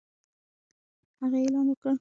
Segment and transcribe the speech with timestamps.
[1.21, 1.89] هغه اعلان وکړ